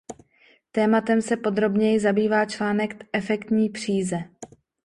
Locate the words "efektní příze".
3.13-4.17